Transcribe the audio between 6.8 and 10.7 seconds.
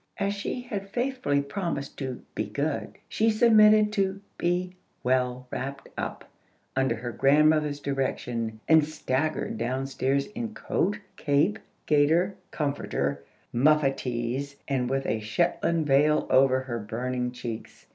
her grandmother's direction, and staggered downstairs in